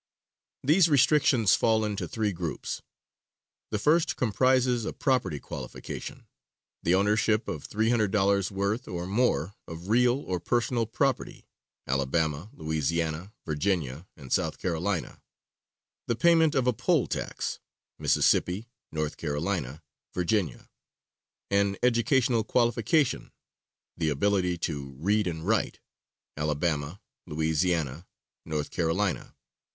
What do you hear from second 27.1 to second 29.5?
Louisiana, North Carolina).